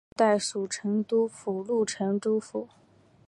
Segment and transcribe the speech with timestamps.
[0.01, 2.67] 宋代属成都府路成都府。